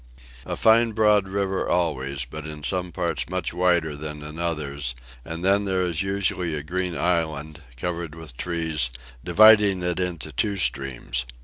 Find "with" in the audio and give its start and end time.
8.15-8.35